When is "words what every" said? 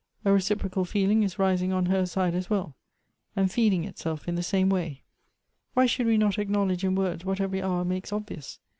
6.95-7.61